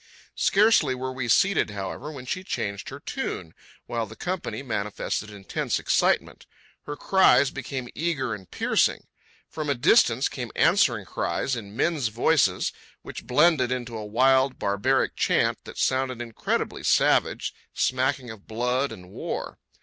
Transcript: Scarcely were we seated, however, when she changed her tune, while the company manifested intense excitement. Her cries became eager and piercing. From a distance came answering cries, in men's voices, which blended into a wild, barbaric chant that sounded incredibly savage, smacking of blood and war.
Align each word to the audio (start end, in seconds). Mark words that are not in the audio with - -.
Scarcely 0.39 0.95
were 0.95 1.13
we 1.13 1.27
seated, 1.27 1.69
however, 1.69 2.11
when 2.11 2.25
she 2.25 2.43
changed 2.43 2.89
her 2.89 2.99
tune, 2.99 3.53
while 3.85 4.07
the 4.07 4.15
company 4.15 4.63
manifested 4.63 5.29
intense 5.29 5.77
excitement. 5.77 6.47
Her 6.87 6.95
cries 6.95 7.51
became 7.51 7.87
eager 7.93 8.33
and 8.33 8.49
piercing. 8.49 9.05
From 9.47 9.69
a 9.69 9.75
distance 9.75 10.27
came 10.27 10.51
answering 10.55 11.05
cries, 11.05 11.55
in 11.55 11.75
men's 11.75 12.07
voices, 12.07 12.73
which 13.03 13.27
blended 13.27 13.71
into 13.71 13.95
a 13.95 14.03
wild, 14.03 14.57
barbaric 14.57 15.15
chant 15.15 15.59
that 15.65 15.77
sounded 15.77 16.19
incredibly 16.19 16.83
savage, 16.83 17.53
smacking 17.71 18.31
of 18.31 18.47
blood 18.47 18.91
and 18.91 19.11
war. 19.11 19.59